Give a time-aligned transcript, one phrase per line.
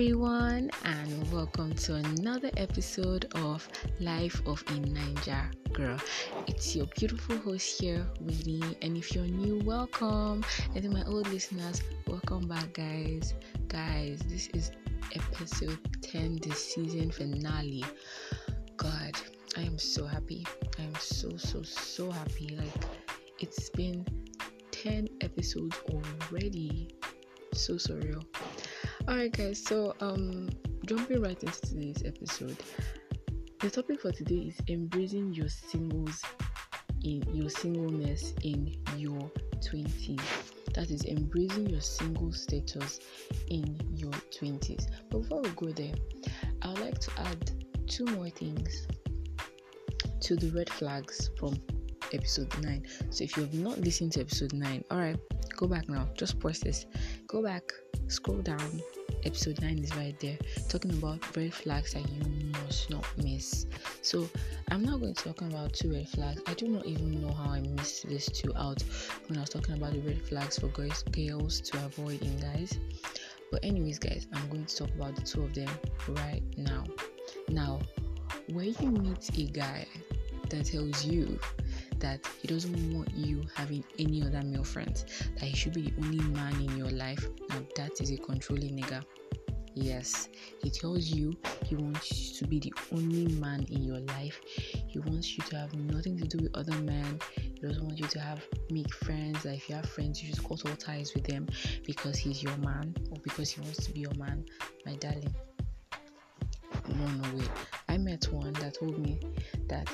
[0.00, 3.68] everyone, and welcome to another episode of
[4.00, 5.98] Life of a Ninja Girl.
[6.46, 10.42] It's your beautiful host here, Winnie, and if you're new, welcome.
[10.74, 13.34] And to my old listeners, welcome back, guys.
[13.68, 14.70] Guys, this is
[15.14, 17.84] episode 10, the season finale.
[18.78, 19.20] God,
[19.58, 20.46] I am so happy.
[20.78, 22.56] I am so, so, so happy.
[22.56, 22.84] Like,
[23.38, 24.06] it's been
[24.70, 26.88] 10 episodes already.
[27.52, 28.24] So surreal.
[29.08, 30.48] Alright guys, so um
[30.86, 32.56] jumping right into today's episode.
[33.60, 36.22] The topic for today is embracing your singles
[37.02, 39.30] in your singleness in your
[39.62, 40.20] 20s.
[40.74, 43.00] That is embracing your single status
[43.48, 44.86] in your 20s.
[45.10, 45.94] But before we go there,
[46.62, 47.50] I would like to add
[47.88, 48.86] two more things
[50.20, 51.56] to the red flags from
[52.12, 52.86] episode 9.
[53.10, 55.18] So if you have not listened to episode 9, alright,
[55.56, 56.08] go back now.
[56.16, 56.86] Just pause this.
[57.26, 57.64] Go back,
[58.10, 58.82] scroll down.
[59.24, 63.66] Episode 9 is right there, talking about red flags that you must not miss.
[64.02, 64.28] So
[64.70, 66.40] I'm not going to talk about two red flags.
[66.46, 68.82] I do not even know how I missed these two out
[69.28, 72.78] when I was talking about the red flags for girls girls to avoid in guys.
[73.50, 75.68] But anyways, guys, I'm going to talk about the two of them
[76.08, 76.84] right now.
[77.48, 77.80] Now,
[78.52, 79.86] when you meet a guy
[80.48, 81.38] that tells you
[82.00, 85.94] that he doesn't want you having any other male friends, that he should be the
[86.02, 87.26] only man in your life.
[87.48, 89.04] Now, that is a controlling nigga.
[89.74, 90.28] Yes,
[90.62, 91.32] he tells you
[91.64, 94.40] he wants to be the only man in your life.
[94.88, 97.20] He wants you to have nothing to do with other men.
[97.40, 99.44] He doesn't want you to have make friends.
[99.44, 101.46] That if you have friends, you should cut all ties with them
[101.86, 104.44] because he's your man or because he wants to be your man.
[104.84, 105.34] My darling,
[106.88, 107.44] no, no way.
[107.88, 109.20] I met one that told me
[109.68, 109.88] that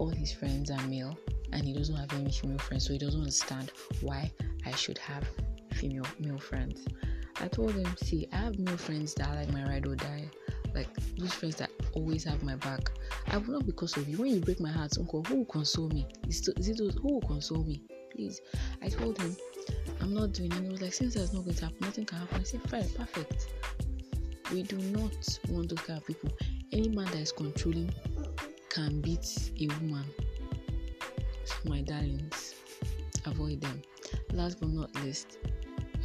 [0.00, 1.16] all his friends are male
[1.52, 4.30] and he doesn't have any female friends, so he doesn't understand why
[4.64, 5.24] I should have
[5.72, 6.86] female male friends.
[7.40, 10.30] I told him, see, I have male friends that are like my ride or die,
[10.74, 12.90] like those friends that always have my back.
[13.28, 14.18] I will not because of you.
[14.18, 16.06] When you break my heart, uncle, who will console me?
[16.28, 17.82] Is, it those who will console me?
[18.14, 18.40] Please.
[18.82, 19.36] I told him,
[20.00, 20.56] I'm not doing it.
[20.58, 22.40] And he was like, since there's not going to happen, nothing can happen.
[22.40, 23.48] I said, fine, perfect.
[24.52, 26.30] We do not want those kind of people.
[26.72, 27.92] Any man that is controlling
[28.68, 30.04] can beat a woman
[31.64, 32.54] my darlings,
[33.26, 33.82] avoid them.
[34.32, 35.38] Last but not least,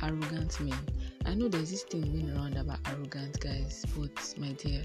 [0.01, 0.79] arrogant men.
[1.25, 4.83] I know there's this thing going around about arrogant guys, but my dear,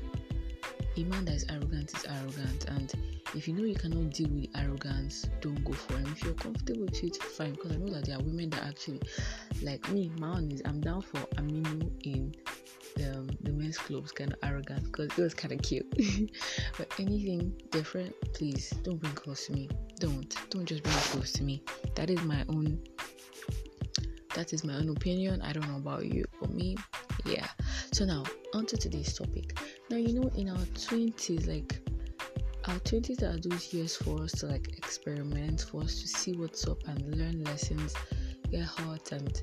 [0.97, 2.93] a man that is arrogant is arrogant, and
[3.35, 6.07] if you know you cannot deal with arrogance, don't go for him.
[6.13, 7.53] If you're comfortable with it, fine.
[7.53, 9.01] Because I know that there are women that actually,
[9.63, 12.35] like me, my own is I'm down for Aminu in
[12.99, 15.87] um, the men's clubs kind of arrogant because it was kind of cute.
[16.79, 19.69] but anything different, please don't bring close to me.
[19.99, 21.63] Don't don't just bring close to me.
[21.95, 22.81] That is my own.
[24.35, 25.43] That is my own opinion.
[25.43, 26.77] I don't know about you, but me,
[27.25, 27.49] yeah.
[27.93, 28.25] So now
[28.55, 29.59] onto today's topic.
[29.91, 31.81] Now you know in our twenties, like
[32.67, 36.67] our twenties are those years for us to like experiment, for us to see what's
[36.67, 37.95] up and learn lessons,
[38.51, 39.41] get hurt and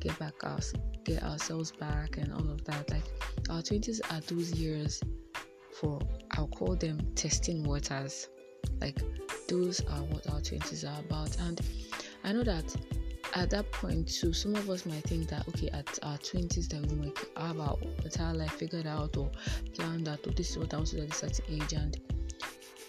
[0.00, 0.72] get back us
[1.04, 2.90] get ourselves back and all of that.
[2.90, 3.04] Like
[3.48, 5.02] our twenties are those years
[5.72, 6.00] for
[6.32, 8.28] I'll call them testing waters.
[8.80, 8.98] Like
[9.48, 11.36] those are what our twenties are about.
[11.40, 11.60] And
[12.24, 12.76] I know that
[13.34, 16.84] at that point too, some of us might think that okay, at our twenties that
[16.86, 19.30] we might have our entire life figured out or
[19.74, 21.98] planned out or this is what I want to do at a certain age and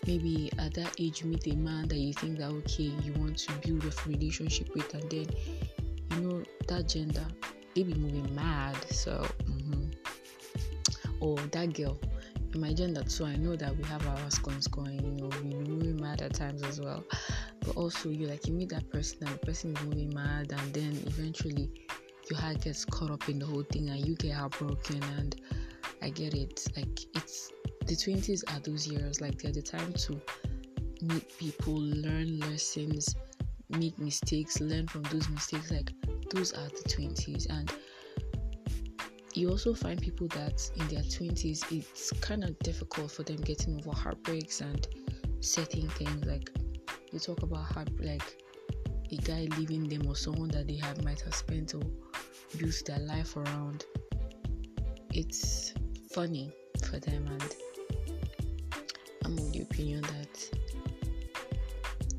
[0.08, 3.38] maybe at that age you meet a man that you think that okay you want
[3.38, 5.28] to build a relationship with and then
[6.12, 7.26] you know that gender
[7.76, 9.90] they be moving mad so mm-hmm.
[11.20, 11.98] or that girl.
[12.54, 15.54] In my gender too i know that we have our scones going you know we
[15.54, 17.04] moving mad at times as well.
[17.62, 20.74] But also you like you meet that person and the person is moving mad and
[20.74, 21.72] then eventually
[22.30, 25.36] your heart gets caught up in the whole thing and you get heartbroken and
[26.02, 26.68] i get it.
[26.76, 27.52] Like it's
[27.86, 30.22] the 20s are those years like they're the time to
[31.02, 33.16] meet people learn lessons
[33.70, 35.92] make mistakes learn from those mistakes like
[36.34, 37.72] those are the 20s and
[39.34, 43.78] you also find people that in their 20s it's kind of difficult for them getting
[43.80, 44.88] over heartbreaks and
[45.40, 46.50] setting things like
[47.12, 48.38] you talk about heart like
[49.12, 51.82] a guy leaving them or someone that they have might have spent or
[52.58, 53.86] built their life around.
[55.14, 55.74] It's
[56.14, 56.52] funny
[56.86, 57.56] for them and
[59.24, 60.61] i'm of the opinion that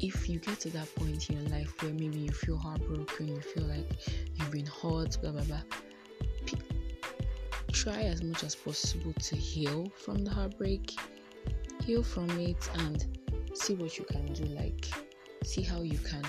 [0.02, 3.40] if you get to that point in your life where maybe you feel heartbroken, you
[3.40, 3.88] feel like
[4.34, 5.62] you've been hurt, blah blah blah,
[7.70, 10.92] try as much as possible to heal from the heartbreak,
[11.84, 13.06] heal from it, and
[13.54, 14.44] see what you can do.
[14.46, 14.90] Like,
[15.44, 16.22] see how you can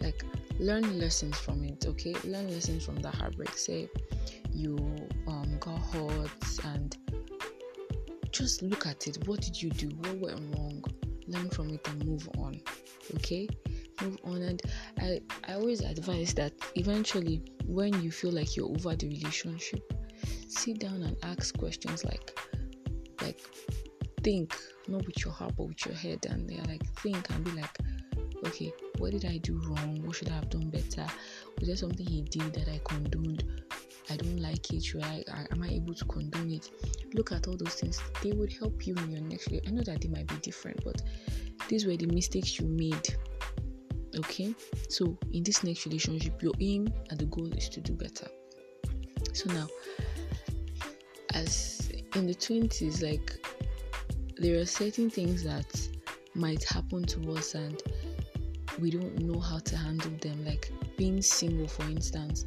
[0.00, 0.24] like
[0.58, 2.14] learn lessons from it okay?
[2.24, 3.56] Learn lessons from the heartbreak.
[3.56, 3.88] Say
[4.52, 4.76] you
[5.28, 6.96] um got hurt and
[8.32, 9.28] just look at it.
[9.28, 9.88] What did you do?
[9.98, 10.84] What went wrong?
[11.28, 12.60] Learn from it and move on
[13.16, 13.48] okay
[14.02, 14.42] move on.
[14.42, 14.62] And
[15.00, 19.92] i i always advise that eventually when you feel like you're over the relationship
[20.48, 22.38] sit down and ask questions like
[23.22, 23.40] like
[24.22, 24.54] think
[24.88, 27.78] not with your heart but with your head and they're like think and be like
[28.46, 30.02] okay what did i do wrong?
[30.04, 31.06] What should i have done better?
[31.58, 33.59] Was there something he did that i condoned
[34.10, 36.70] i don't like it should I, am i able to condone it?
[37.14, 38.00] Look at all those things.
[38.22, 41.02] They would help you in your next i know that they might be different but
[41.68, 43.14] these were the mistakes you made
[44.16, 44.54] okay?
[44.88, 48.26] So in this next relationship your aim and the goal is to do better.
[49.32, 49.68] So now
[51.34, 53.46] as in the 20s like
[54.36, 55.88] there are certain things that
[56.34, 57.82] might happen to us and
[58.80, 62.46] we don't know how to handle them like being single for instance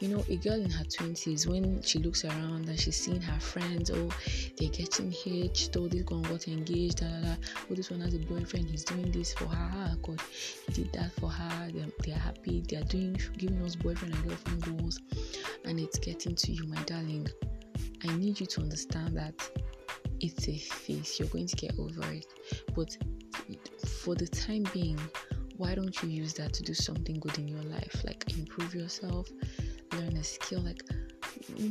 [0.00, 3.40] you know a girl in her 20s when she looks around and she's seeing her
[3.40, 4.10] friends oh
[4.58, 7.34] they're getting hitched oh this one got engaged da, da, da.
[7.70, 9.70] oh this one has a boyfriend he's doing this for her.
[9.74, 10.20] Oh, god
[10.66, 11.70] he did that for her.
[11.72, 15.00] They're, they're happy they're doing giving us boyfriend and girlfriend goals
[15.64, 17.28] and it's getting to you my darling.
[18.06, 19.34] I need you to understand that
[20.20, 22.26] it's a phase you're going to get over it.
[22.74, 22.96] But
[23.86, 24.98] for the time being
[25.56, 28.02] why don't you use that to do something good in your life?
[28.04, 29.28] Like improve yourself
[29.96, 30.82] learn a skill like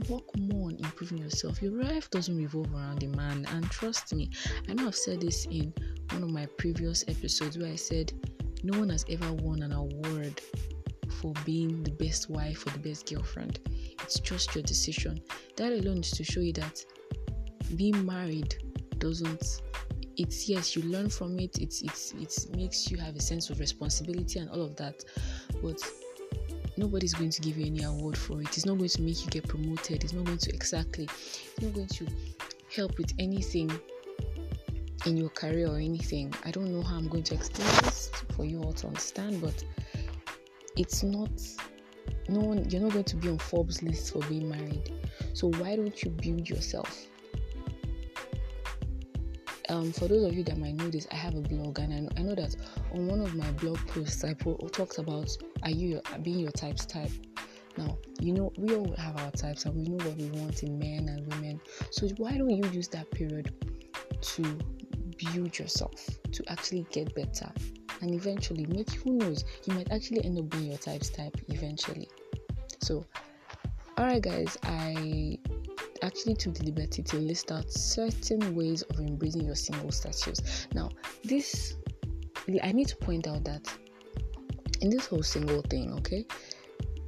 [0.10, 1.62] work more on improving yourself.
[1.62, 4.30] Your life doesn't revolve around a man and trust me
[4.70, 5.74] i know i've said this in
[6.12, 8.12] one of my previous episodes where i said
[8.64, 10.42] no one has ever won an award
[11.24, 13.60] for being the best wife or the best girlfriend.
[14.02, 15.22] It's just your decision.
[15.56, 16.84] That alone is to show you that
[17.78, 18.56] being married
[18.98, 19.62] doesn't
[20.18, 23.60] it's yes you learn from it it's it's it makes you have a sense of
[23.60, 25.04] responsibility and all of that
[25.62, 25.82] but
[26.78, 28.48] nobody's going to give you any award for it.
[28.50, 30.04] It's not going to make you get promoted.
[30.04, 32.08] It's not going to exactly it's not going to
[32.76, 33.72] help with anything
[35.06, 36.34] in your career or anything.
[36.46, 39.64] I don't know how i'm going to explain this for you all to understand but
[40.78, 41.30] it's not
[42.30, 44.92] no one you're not going to be on forbes list for being married.
[45.34, 47.08] So why don't you build yourself
[49.74, 52.00] um, for those of you that might know this, I have a blog, and I
[52.00, 52.56] know, I know that
[52.94, 56.86] on one of my blog posts, I po- talked about are you being your type's
[56.86, 57.10] type.
[57.76, 60.78] Now, you know, we all have our types, and we know what we want in
[60.78, 61.60] men and women.
[61.90, 63.52] So why don't you use that period
[64.22, 64.60] to
[65.18, 67.52] build yourself, to actually get better,
[68.02, 72.10] and eventually make who knows, you might actually end up being your type's type eventually.
[72.80, 73.06] So,
[73.98, 75.40] alright, guys, I
[76.04, 80.68] actually took the liberty to list out certain ways of embracing your single status.
[80.74, 80.90] Now,
[81.24, 81.76] this
[82.62, 83.74] I need to point out that
[84.82, 86.26] in this whole single thing, okay,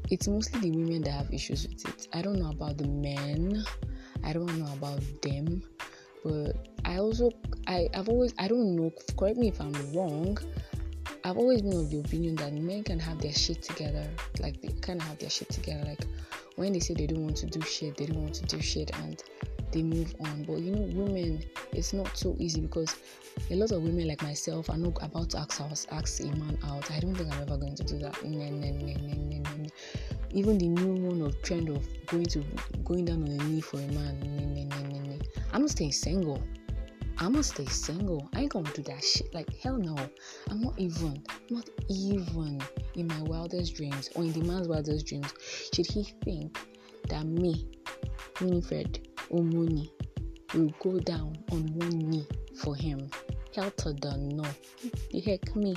[0.10, 2.08] it's mostly the women that have issues with it.
[2.14, 3.64] I don't know about the men.
[4.24, 5.62] I don't know about them,
[6.24, 6.56] but
[6.86, 7.32] I also
[7.68, 8.92] I I've always I don't know.
[9.18, 10.38] Correct me if I'm wrong.
[11.26, 14.08] I've always been of the opinion that men can have their shit together,
[14.40, 16.06] like they of have their shit together, like
[16.56, 18.96] when they say they don't want to do shit, they don't want to do shit
[19.00, 19.24] and
[19.72, 20.44] they move on.
[20.44, 22.96] But you know, women, it's not so easy because
[23.50, 25.60] a lot of women like myself are not about to ask
[25.92, 26.92] ask a man out.
[26.92, 28.16] I don't think I'm ever going to do that.
[30.30, 32.44] Even the new one of trend of going to
[32.84, 35.24] going down on a knee for a man.
[35.54, 36.44] I'm not staying single.
[37.18, 38.30] I'm gonna stay single.
[38.34, 39.34] I ain't gonna do that shit.
[39.34, 39.96] Like hell no.
[40.50, 42.62] I'm not even, not even
[42.96, 45.34] in my wildest dreams or in the man's wildest dreams
[45.74, 46.60] should he think
[47.10, 47.68] that me,
[48.42, 49.90] Winifred Omoni,
[50.54, 52.28] will go down on one knee
[52.62, 53.10] for him.
[53.56, 54.44] Hell to the no.
[55.12, 55.76] The heck me.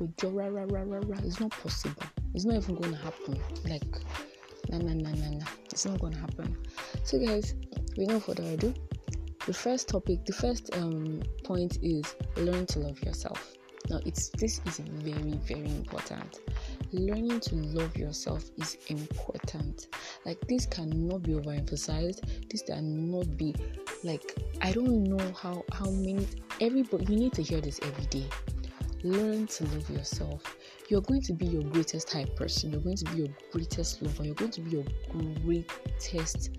[0.00, 2.02] It's not possible.
[2.34, 3.40] It's not even gonna happen.
[3.68, 3.82] Like
[4.68, 5.46] nah nah nah nah nah.
[5.72, 6.56] It's not gonna happen.
[7.02, 7.54] So guys,
[7.96, 8.74] we without further ado,
[9.48, 12.04] the first topic, the first um, point is
[12.36, 13.54] learn to love yourself.
[13.88, 16.40] Now, it's this is very very important.
[16.92, 19.86] Learning to love yourself is important.
[20.26, 22.50] Like this cannot be overemphasized.
[22.50, 23.54] This cannot be
[24.04, 26.28] like I don't know how how many
[26.60, 28.26] everybody you need to hear this every day.
[29.02, 30.42] Learn to love yourself.
[30.90, 32.72] You're going to be your greatest type person.
[32.72, 34.24] You're going to be your greatest lover.
[34.24, 34.84] You're going to be your
[35.42, 36.50] greatest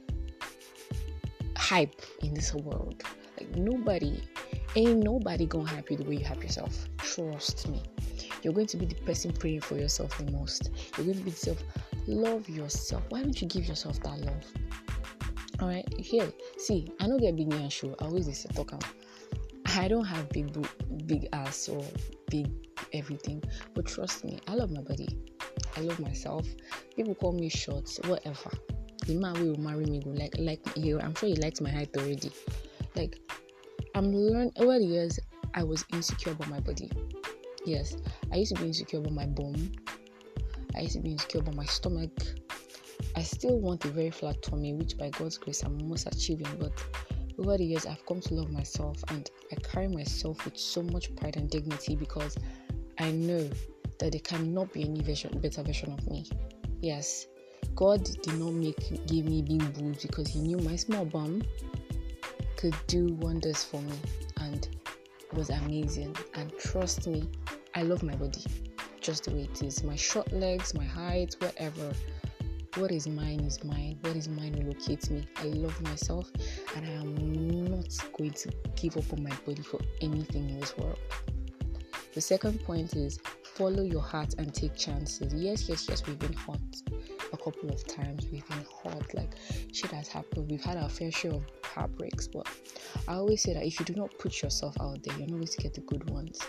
[1.59, 3.03] hype in this world.
[3.37, 4.23] Like nobody,
[4.75, 6.87] ain't nobody gonna hype you the way you hype yourself.
[6.97, 7.83] Trust me.
[8.41, 10.69] You're going to be the person praying for yourself the most.
[10.97, 11.61] You're going to be self.
[12.07, 13.03] Love yourself.
[13.09, 14.45] Why don't you give yourself that love?
[15.61, 17.93] Alright, here, see, I don't get big and show.
[17.99, 18.71] I always say talk
[19.75, 20.55] I don't have big
[21.05, 21.83] big ass or
[22.31, 22.49] big
[22.93, 23.43] everything.
[23.73, 25.19] But trust me, I love my body.
[25.75, 26.47] I love myself.
[26.95, 28.51] People call me short, whatever.
[29.09, 30.99] The man will marry me go like like you.
[30.99, 32.29] I'm sure he likes my height already.
[32.95, 33.17] Like
[33.95, 35.19] I'm learning over the years.
[35.55, 36.91] I was insecure about my body.
[37.65, 37.97] Yes,
[38.31, 39.71] I used to be insecure about my bum
[40.75, 42.11] I used to be insecure about my stomach.
[43.15, 46.55] I still want a very flat tummy, which by God's grace I'm almost achieving.
[46.59, 46.71] But
[47.39, 51.15] over the years, I've come to love myself and I carry myself with so much
[51.15, 52.37] pride and dignity because
[52.99, 53.49] I know
[53.97, 56.29] that there cannot be any version, better version of me.
[56.79, 57.25] Yes,
[57.79, 61.41] God did not make give me big boobs because He knew my small bum
[62.57, 63.93] could do wonders for me
[64.41, 64.67] and
[65.31, 66.13] was amazing.
[66.33, 67.29] And trust me,
[67.75, 68.43] I love my body
[68.99, 69.81] just the way it is.
[69.81, 71.93] My short legs, my height, whatever.
[72.75, 73.97] What is mine is mine.
[74.01, 75.25] What is mine will locate me.
[75.37, 76.29] I love myself
[76.75, 80.77] and I am not going to give up on my body for anything in this
[80.77, 80.99] world.
[82.13, 83.19] The second point is
[83.55, 85.33] follow your heart and take chances.
[85.33, 86.59] Yes, yes, yes, we've been hot
[87.33, 88.27] a couple of times.
[88.31, 89.35] We've been hurt, like
[89.71, 90.49] shit has happened.
[90.49, 92.47] We've had our fair share of heartbreaks, but
[93.07, 95.73] I always say that if you do not put yourself out there, going to get
[95.73, 96.39] the good ones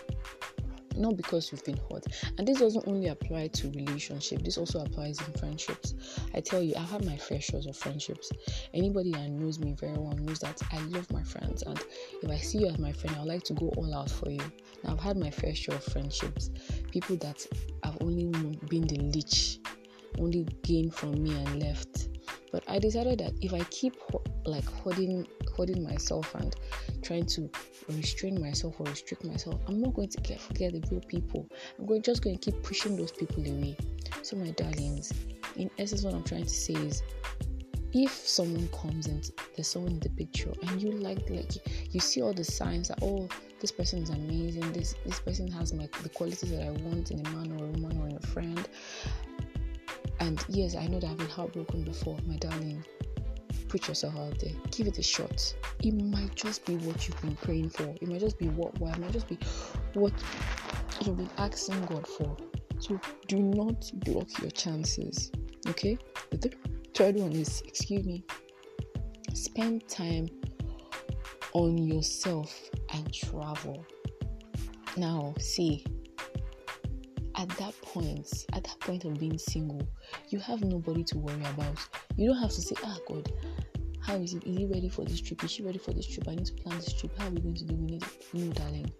[0.97, 2.05] not because you've been hurt.
[2.37, 5.95] And this doesn't only apply to relationship, this also applies in friendships.
[6.33, 8.31] I tell you, I've had my fair share of friendships.
[8.73, 11.79] Anybody that knows me very well knows that I love my friends, and
[12.21, 14.29] if I see you as my friend, I would like to go all out for
[14.29, 14.41] you.
[14.83, 16.49] Now, I've had my fair share of friendships,
[16.91, 17.45] people that
[17.83, 18.25] have only
[18.67, 19.59] been the leech,
[20.19, 22.09] only gained from me and left.
[22.51, 23.95] But I decided that if I keep
[24.45, 26.55] like holding holding myself and
[27.01, 27.49] trying to
[27.89, 31.47] restrain myself or restrict myself, I'm not going to get forget the real people.
[31.79, 33.77] I'm going just going to keep pushing those people away.
[34.21, 35.13] So my darlings,
[35.55, 37.03] in essence, what I'm trying to say is
[37.93, 41.57] if someone comes and there's someone in the picture and you like like
[41.89, 43.27] you see all the signs that oh
[43.59, 47.25] this person is amazing this this person has my the qualities that i want in
[47.25, 48.69] a man or a woman or in a friend
[50.21, 52.83] and yes i know that i've been heartbroken before my darling
[53.71, 54.51] put yourself out there.
[54.71, 55.55] Give it a shot.
[55.81, 57.83] It might just be what you've been praying for.
[57.83, 59.39] It might just be what well, it might just be
[59.93, 60.13] what
[61.01, 62.35] you've been asking God for.
[62.79, 65.31] So do not block your chances.
[65.67, 65.97] Okay?
[66.31, 66.57] The th-
[66.93, 68.25] third one is excuse me.
[69.33, 70.27] Spend time
[71.53, 73.85] on yourself and travel.
[74.97, 75.85] Now, see,
[77.41, 79.81] at that point, at that point of being single,
[80.29, 81.75] you have nobody to worry about.
[82.15, 83.31] You don't have to say, ah, God,
[83.99, 84.43] how is it?
[84.45, 85.43] Is he ready for this trip?
[85.43, 86.27] Is she ready for this trip?
[86.27, 87.17] I need to plan this trip.
[87.17, 87.73] How are we going to do?
[87.73, 88.91] We need no, darling.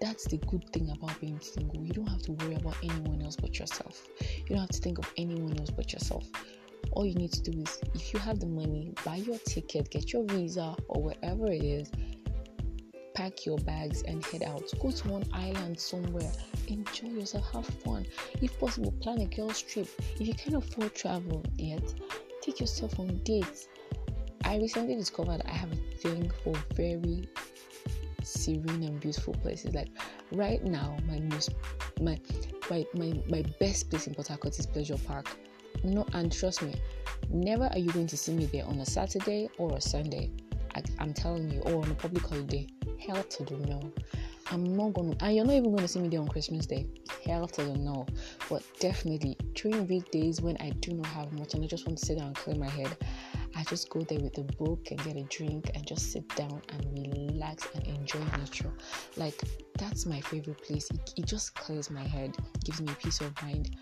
[0.00, 1.84] That's the good thing about being single.
[1.84, 4.08] You don't have to worry about anyone else but yourself.
[4.20, 6.24] You don't have to think of anyone else but yourself.
[6.92, 10.10] All you need to do is, if you have the money, buy your ticket, get
[10.12, 11.90] your visa, or wherever it is,
[13.14, 14.64] pack your bags and head out.
[14.80, 16.32] Go to one island somewhere.
[16.68, 18.06] Enjoy yourself, have fun.
[18.42, 19.88] If possible, plan a girls' trip.
[20.18, 21.94] If you can't afford travel yet,
[22.42, 23.68] take yourself on dates
[24.44, 27.28] I recently discovered I have a thing for very
[28.22, 29.74] serene and beautiful places.
[29.74, 29.88] Like
[30.32, 31.54] right now, my most
[32.00, 32.18] my
[32.70, 35.28] my my, my best place in Port Harcourt is Pleasure Park.
[35.82, 36.74] No, and trust me,
[37.30, 40.30] never are you going to see me there on a Saturday or a Sunday.
[40.74, 42.66] I, am telling you, or on a public holiday.
[42.98, 43.92] Hell to the no.
[44.50, 46.86] I'm not gonna, and you're not even gonna see me there on Christmas Day.
[47.24, 48.06] Hell to the no.
[48.48, 52.06] But definitely during weekdays when I do not have much and I just want to
[52.06, 52.96] sit down and clear my head,
[53.56, 56.60] I just go there with a book and get a drink and just sit down
[56.70, 58.72] and relax and enjoy nature.
[59.16, 59.40] Like
[59.78, 60.90] that's my favorite place.
[60.90, 63.76] It, it just clears my head, gives me peace of mind.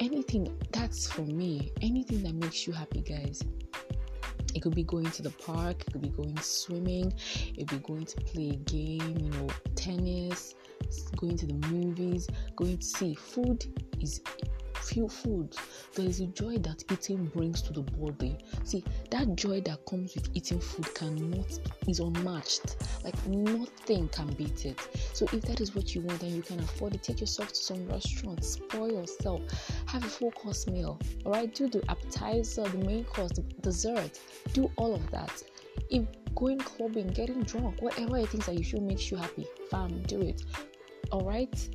[0.00, 3.42] Anything that's for me, anything that makes you happy, guys.
[4.54, 7.12] It could be going to the park, it could be going swimming,
[7.56, 10.54] it could be going to play a game, you know, tennis,
[11.16, 13.64] going to the movies, going to see food
[14.00, 14.20] is
[14.84, 15.56] feel food.
[15.94, 18.36] There is a joy that eating brings to the body.
[18.64, 22.76] See, that joy that comes with eating food cannot is unmatched.
[23.02, 24.78] Like nothing can beat it.
[25.12, 27.56] So if that is what you want and you can afford it, take yourself to
[27.56, 29.40] some restaurant, spoil yourself,
[29.86, 31.00] have a full course meal.
[31.24, 34.20] Alright, do the appetizer, the main course, the dessert,
[34.52, 35.42] do all of that.
[35.90, 40.02] If going clubbing, getting drunk, whatever it is that you feel makes you happy, fam,
[40.02, 40.42] do it.
[41.12, 41.68] Alright?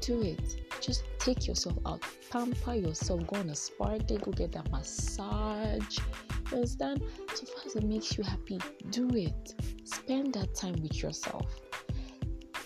[0.00, 4.52] Do it just take yourself out, pamper yourself, go on a spa day, go get
[4.52, 5.98] that massage.
[6.50, 7.02] You understand?
[7.34, 8.58] So far as it makes you happy,
[8.90, 9.54] do it.
[9.84, 11.46] Spend that time with yourself.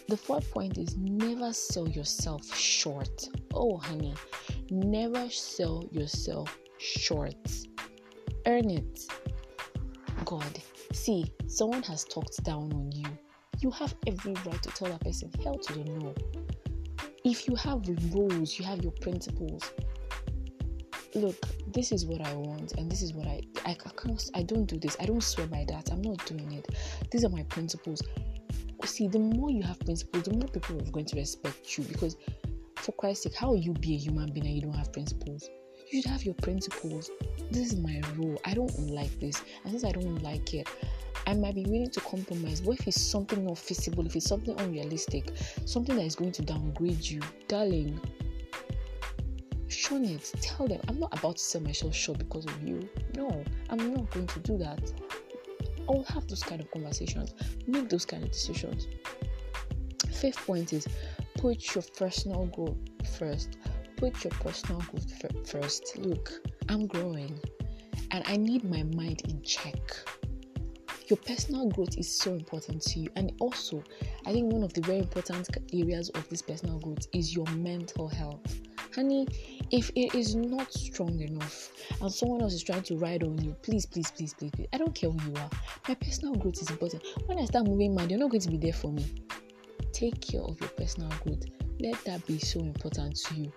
[0.08, 3.28] The fourth point is never sell yourself short.
[3.54, 4.14] Oh, honey,
[4.70, 7.50] never sell yourself short.
[8.46, 9.00] Earn it.
[10.24, 10.58] God,
[10.92, 13.06] see, someone has talked down on you.
[13.60, 16.14] You have every right to tell that person, hell to the no
[17.24, 19.72] if you have rules, you have your principles.
[21.14, 21.36] Look,
[21.72, 24.78] this is what I want, and this is what I I, can't I don't do
[24.78, 24.96] this.
[24.98, 25.90] I don't swear by that.
[25.92, 26.68] I'm not doing it.
[27.10, 28.02] These are my principles.
[28.84, 32.16] See, the more you have principles, the more people are going to respect you because
[32.76, 35.48] for Christ's sake, how will you be a human being and you don't have principles?
[35.90, 37.10] You should have your principles.
[37.50, 38.40] This is my rule.
[38.44, 39.42] I don't like this.
[39.62, 40.66] And since I don't like it,
[41.32, 42.60] I might be willing to compromise.
[42.60, 45.32] But if it's something not feasible, if it's something unrealistic,
[45.64, 47.98] something that is going to downgrade you, darling,
[49.66, 50.30] shun it.
[50.42, 52.86] Tell them, I'm not about to sell myself short because of you.
[53.16, 54.92] No, I'm not going to do that.
[55.88, 57.32] I will have those kind of conversations,
[57.66, 58.86] make those kind of decisions.
[60.12, 60.86] Fifth point is
[61.38, 62.76] put your personal growth
[63.18, 63.56] first.
[63.96, 65.96] Put your personal growth first.
[65.96, 66.30] Look,
[66.68, 67.40] I'm growing
[68.10, 69.80] and I need my mind in check.
[71.08, 73.82] Your personal growth is so important to you, and also,
[74.26, 78.08] I think one of the very important areas of this personal growth is your mental
[78.08, 78.60] health.
[78.94, 79.26] Honey,
[79.70, 83.56] if it is not strong enough and someone else is trying to ride on you,
[83.62, 84.68] please, please, please, please, please.
[84.72, 85.50] I don't care who you are.
[85.88, 87.04] My personal growth is important.
[87.26, 89.06] When I start moving mad, you're not going to be there for me
[89.92, 91.44] take care of your personal growth.
[91.78, 93.52] Let that be so important to you.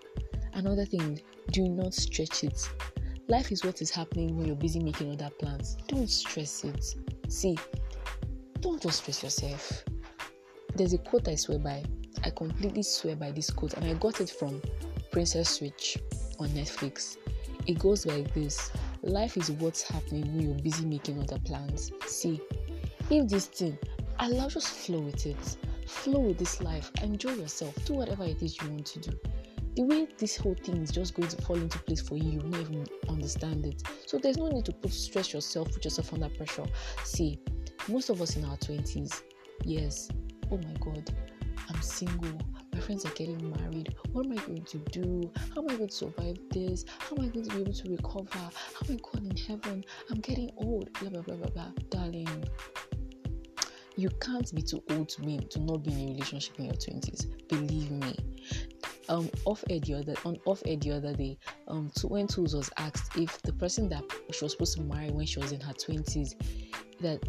[0.54, 1.20] Another thing,
[1.52, 2.70] do not stretch it.
[3.27, 5.77] Life is what is happening when you're busy making other plans.
[5.88, 6.96] Don't stress it.
[7.27, 7.58] See,
[8.60, 9.84] don't just stress yourself.
[10.75, 11.84] There's a quote I swear by.
[12.24, 14.62] I completely swear by this quote, and I got it from
[15.12, 15.98] Princess Switch
[16.39, 17.17] on Netflix.
[17.65, 21.91] It goes like this Life is what's happening when you're busy making other plans.
[22.05, 22.39] See,
[23.10, 23.77] if this thing,
[24.20, 28.62] allow just flow with it flow with this life, enjoy yourself, do whatever it is
[28.62, 29.20] you want to do.
[29.75, 32.39] The way this whole thing is just going to fall into place for you, you
[32.44, 33.84] not even understand it.
[34.05, 36.65] So there's no need to put stress yourself, put yourself under pressure.
[37.03, 37.39] See,
[37.89, 39.24] most of us in our 20s,
[39.65, 40.10] yes,
[40.50, 41.13] oh my god,
[41.67, 42.39] I'm single.
[42.74, 43.94] My friends are getting married.
[44.13, 45.29] What am I going to do?
[45.53, 46.86] How am I going to survive this?
[47.00, 48.27] How am I going to be able to recover?
[48.34, 49.84] How am I going in heaven?
[50.10, 50.91] I'm getting old.
[50.94, 51.71] Blah blah blah blah blah.
[51.89, 52.45] Darling,
[53.97, 56.76] you can't be too old to be to not be in a relationship in your
[56.76, 58.15] 20s believe me
[59.10, 61.38] um off air the other on off air the other day
[61.68, 65.12] um to, when Toolz was asked if the person that she was supposed to marry
[65.12, 66.34] when she was in her 20s
[67.02, 67.22] that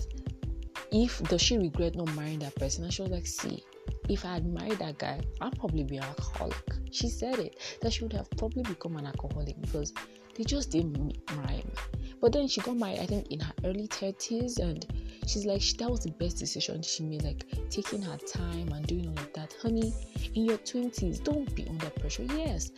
[0.92, 3.62] if does she regret not marrying that person and she was like see
[4.08, 6.56] if I had married that guy, I'd probably be an alcoholic.
[6.92, 9.92] She said it that she would have probably become an alcoholic because
[10.36, 11.70] they just didn't rhyme.
[12.20, 14.86] But then she got married, I think, in her early 30s, and
[15.26, 19.08] she's like that was the best decision she made like taking her time and doing
[19.08, 19.54] all of that.
[19.60, 19.92] Honey
[20.34, 22.24] in your 20s don't be under pressure.
[22.24, 22.70] Yes.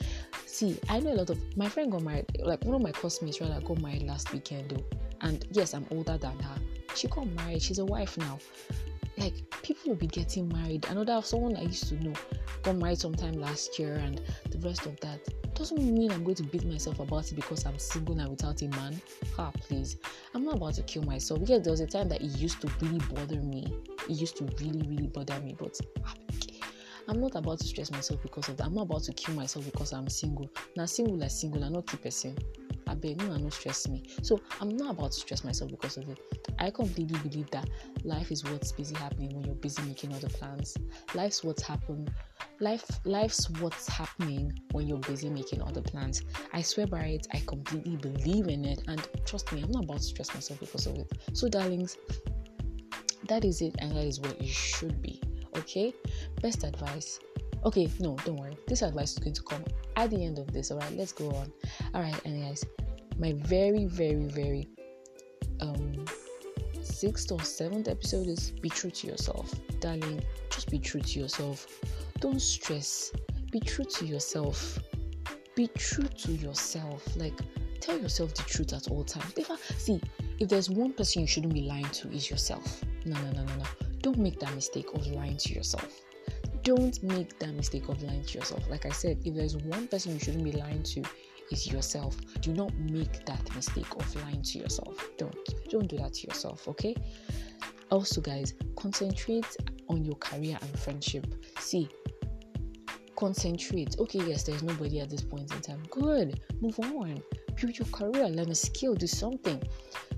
[0.46, 3.40] See i know a lot of my friend got married like one of my classmates
[3.40, 4.85] rather got married last weekend though.
[5.20, 6.57] And yes i'm older than her.
[6.94, 7.62] She got married.
[7.62, 8.38] She's a wife now
[9.19, 12.13] like people will be getting married another someone i used to know
[12.63, 15.21] got married sometime last year and the rest of that
[15.59, 18.69] doesn't mean I'm going to beat myself about it because I'm single and without a
[18.69, 19.01] man.
[19.39, 19.97] Ah, please.
[20.33, 22.71] I'm not about to kill myself because there was a time that it used to
[22.81, 23.67] really bother me.
[24.09, 25.77] It used to really, really bother me, but
[27.09, 28.67] I'm not about to stress myself because of that.
[28.67, 30.49] I'm not about to kill myself because I'm single.
[30.77, 32.37] Now, single as single, I'm not keep person.
[32.88, 34.03] I beg no, no stress me.
[34.22, 36.18] So I'm not about to stress myself because of it.
[36.59, 37.68] I completely believe that
[38.05, 40.77] life is what's busy happening when you're busy making other plans.
[41.14, 42.11] Life's what's happened
[42.61, 46.22] life life's what's happening when you're busy making other plans
[46.53, 49.98] i swear by it i completely believe in it and trust me i'm not about
[49.98, 51.96] to stress myself because of it so darlings
[53.29, 55.20] that is it and that is what it should be
[55.57, 55.94] okay
[56.42, 57.20] best advice
[57.64, 59.64] okay no don't worry this advice is going to come
[59.97, 61.53] at the end of this all right let's go on
[61.94, 62.64] all right and guys
[63.18, 64.68] my very very very
[65.61, 66.05] um
[66.83, 71.66] sixth or seventh episode is be true to yourself darling just be true to yourself
[72.21, 73.12] don't stress.
[73.53, 74.79] Be true to yourself.
[75.55, 77.05] Be true to yourself.
[77.16, 77.38] Like,
[77.81, 79.37] tell yourself the truth at all times.
[79.37, 80.01] Never see
[80.40, 82.85] if there's one person you shouldn't be lying to is yourself.
[83.05, 83.64] No, no, no, no, no.
[84.01, 86.01] Don't make that mistake of lying to yourself.
[86.62, 88.68] Don't make that mistake of lying to yourself.
[88.68, 91.03] Like I said, if there's one person you shouldn't be lying to,
[91.51, 92.16] is yourself.
[92.40, 95.11] Do not make that mistake of lying to yourself.
[95.16, 95.37] Don't.
[95.71, 96.94] Don't do that to yourself, okay?
[97.90, 99.57] Also, guys, concentrate
[99.88, 101.27] on your career and friendship.
[101.59, 101.88] See,
[103.16, 103.97] concentrate.
[103.99, 105.83] Okay, yes, there's nobody at this point in time.
[105.90, 106.40] Good.
[106.61, 107.23] Move on.
[107.61, 109.61] Build your career, learn a skill, do something.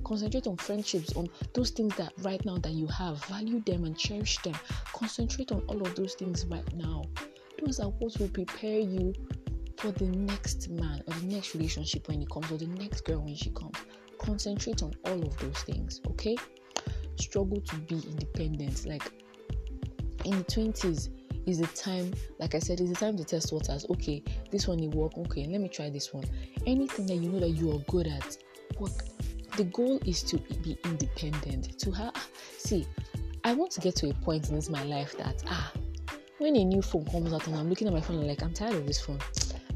[0.04, 3.24] Concentrate on friendships, on those things that right now that you have.
[3.26, 4.54] Value them and cherish them.
[4.92, 7.04] Concentrate on all of those things right now.
[7.64, 9.14] Those are what will prepare you
[9.76, 13.20] for the next man or the next relationship when it comes, or the next girl
[13.20, 13.76] when she comes.
[14.18, 16.36] Concentrate on all of those things, okay?
[17.16, 18.84] Struggle to be independent.
[18.86, 19.10] Like
[20.26, 21.08] in the 20s,
[21.46, 23.86] is the time, like I said, is the time to test waters.
[23.90, 25.16] Okay, this one will work.
[25.18, 26.24] Okay, let me try this one.
[26.66, 28.36] Anything that you know that you are good at,
[28.78, 28.92] work.
[29.56, 31.78] The goal is to be independent.
[31.80, 32.14] To have,
[32.58, 32.86] see,
[33.44, 35.72] I want to get to a point in this my life that ah,
[36.38, 38.74] when a new phone comes out and I'm looking at my phone, like, I'm tired
[38.74, 39.18] of this phone.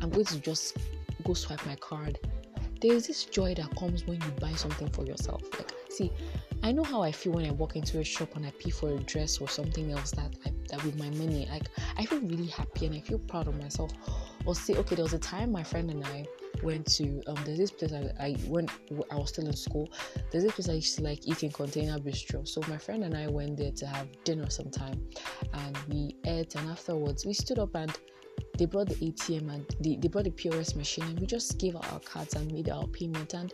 [0.00, 0.76] I'm going to just
[1.24, 2.18] go swipe my card.
[2.80, 5.42] There is this joy that comes when you buy something for yourself.
[5.58, 6.10] Like, see,
[6.62, 8.90] I know how I feel when I walk into a shop and I pay for
[8.90, 11.48] a dress or something else that I, that with my money.
[11.50, 13.92] Like, I feel really happy and I feel proud of myself.
[14.44, 16.26] Or say, okay, there was a time my friend and I
[16.62, 18.68] went to um there's this place I, I when
[19.10, 19.90] I was still in school.
[20.30, 22.46] There's this place I used to like eat in container bistro.
[22.46, 25.00] So my friend and I went there to have dinner sometime,
[25.52, 26.54] and we ate.
[26.56, 27.96] And afterwards, we stood up and
[28.58, 31.76] they brought the ATM and they, they brought the POS machine and we just gave
[31.76, 33.52] out our cards and made our payment and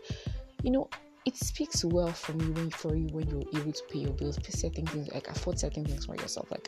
[0.62, 0.88] you know
[1.26, 4.38] it speaks well for me when for you when you're able to pay your bills,
[4.38, 6.50] pay certain things like afford certain things for yourself.
[6.50, 6.66] Like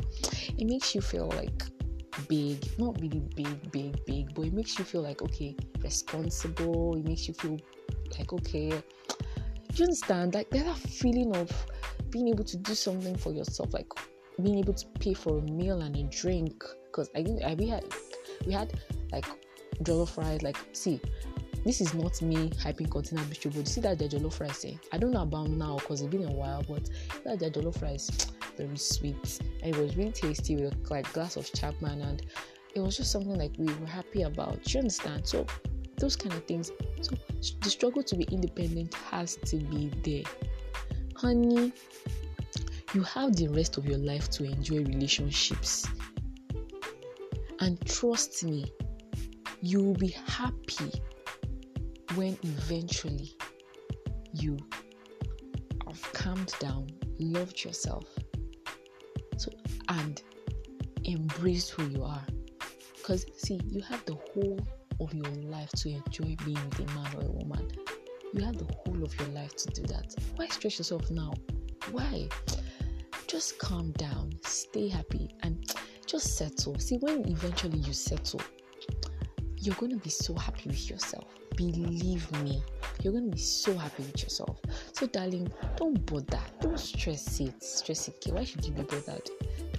[0.59, 1.63] it makes you feel like
[2.29, 6.97] big, not really big, big, big, but it makes you feel like okay, responsible.
[6.97, 7.59] It makes you feel
[8.19, 8.71] like okay.
[8.71, 10.35] Do you understand?
[10.35, 11.51] Like there's a feeling of
[12.11, 13.89] being able to do something for yourself, like
[14.43, 16.63] being able to pay for a meal and a drink.
[16.87, 17.85] Because I I we had
[18.47, 18.79] we had
[19.13, 19.25] like
[19.83, 20.43] jollof rice.
[20.43, 21.01] Like, see,
[21.65, 24.65] this is not me hyping container bistro, but you see that the jollof rice.
[24.65, 24.75] Eh?
[24.93, 26.89] I don't know about now because it's been a while, but
[27.25, 28.11] that the jollof rice
[28.57, 32.23] very sweet and it was really tasty with like glass of Chapman and
[32.75, 34.73] it was just something like we were happy about.
[34.73, 35.27] You understand?
[35.27, 35.47] So
[35.97, 36.71] those kind of things.
[37.01, 37.17] So
[37.61, 40.25] the struggle to be independent has to be there,
[41.17, 41.73] honey.
[42.95, 45.87] You have the rest of your life to enjoy relationships
[47.63, 48.65] and trust me,
[49.61, 50.91] you will be happy
[52.17, 53.33] when eventually
[54.33, 54.59] you
[55.87, 58.05] have calmed down, loved yourself,
[59.37, 59.51] so
[59.89, 60.23] and
[61.05, 62.25] embraced who you are.
[62.97, 64.61] Because see, you have the whole
[65.01, 67.69] of your life to enjoy being with a man or a woman.
[68.33, 70.15] You have the whole of your life to do that.
[70.37, 71.35] Why stress yourself now?
[71.91, 72.29] Why?
[73.27, 75.75] Just calm down, stay happy, and
[76.07, 76.79] just settle.
[76.79, 78.41] See, when eventually you settle,
[79.57, 81.27] you're going to be so happy with yourself.
[81.57, 82.63] Believe me,
[83.03, 84.59] you're going to be so happy with yourself.
[84.93, 86.41] So, darling, don't bother.
[86.61, 87.63] Don't stress it.
[87.63, 88.15] Stress it.
[88.17, 88.33] Okay?
[88.33, 89.29] Why should you be bothered?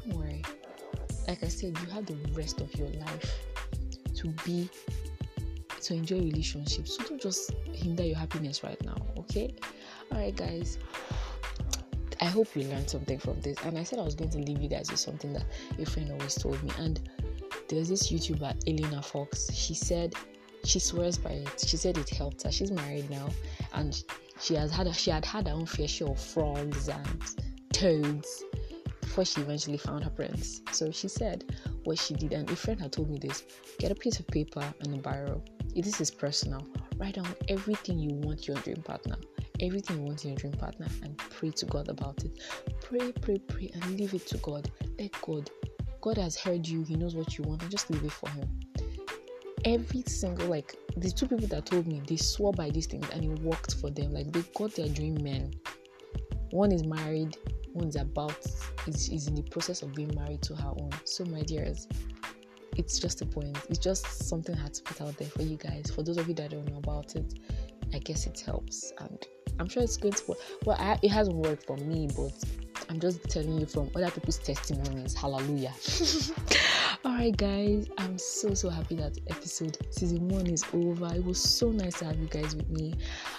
[0.06, 0.44] Don't worry.
[1.28, 3.40] Like I said, you have the rest of your life
[4.16, 4.70] to be
[5.82, 6.96] to enjoy relationships.
[6.98, 8.96] So don't just hinder your happiness right now.
[9.18, 9.54] Okay.
[10.12, 10.78] All right, guys.
[12.22, 13.58] I hope you learned something from this.
[13.66, 15.44] And I said I was going to leave you guys with something that
[15.78, 16.72] a friend always told me.
[16.78, 17.02] And
[17.68, 19.54] there's this YouTuber, Elena Fox.
[19.54, 20.16] She said
[20.64, 21.66] she swears by it.
[21.66, 22.52] She said it helped her.
[22.52, 23.30] She's married now,
[23.74, 24.04] and
[24.40, 27.26] she has had she had had her own fair share of frogs and
[27.72, 28.44] toads
[29.02, 30.62] before she eventually found her prince.
[30.72, 33.44] So she said what she did, and a friend had told me this:
[33.80, 35.42] get a piece of paper and a biro.
[35.76, 36.66] This is personal.
[36.98, 39.18] Write down everything you want your dream partner
[39.60, 42.40] everything you want in your dream partner and pray to God about it.
[42.82, 44.70] Pray, pray, pray, and leave it to God.
[45.00, 45.50] Let God.
[46.02, 48.48] God has heard you, He knows what you want, and just leave it for Him.
[49.66, 53.24] Every single, like, the two people that told me, they swore by these things and
[53.24, 54.14] it worked for them.
[54.14, 55.54] Like, they got their dream men.
[56.52, 57.38] One is married,
[57.72, 58.38] one is about,
[58.88, 60.92] is, is in the process of being married to her own.
[61.06, 61.88] So, my dears,
[62.78, 63.58] it's just a point.
[63.70, 65.92] It's just something I had to put out there for you guys.
[65.94, 67.40] For those of you that don't know about it,
[67.94, 68.92] I guess it helps.
[69.00, 69.26] And
[69.60, 70.38] I'm sure it's to work.
[70.66, 72.34] Well, I, it hasn't worked for me, but
[72.90, 75.14] I'm just telling you from other people's testimonies.
[75.14, 75.74] Hallelujah.
[77.06, 81.14] All right, guys, I'm so so happy that episode season one is over.
[81.14, 82.94] It was so nice to have you guys with me.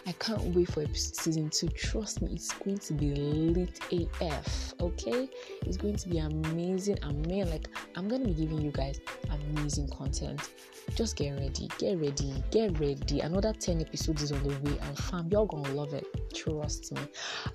[0.06, 1.68] I can't wait for season two.
[1.68, 3.80] Trust me, it's going to be lit
[4.20, 4.74] AF.
[4.80, 5.30] Okay,
[5.64, 6.98] it's going to be amazing.
[7.02, 9.00] I mean, Like I'm gonna be giving you guys
[9.30, 10.50] amazing content
[10.94, 13.20] just get ready, get ready, get ready.
[13.20, 16.06] Another 10 episodes is on the way, and fam, you're gonna love it.
[16.34, 17.00] Trust me.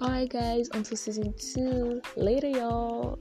[0.01, 2.01] Alright, guys, until season two.
[2.17, 3.19] Later, y'all.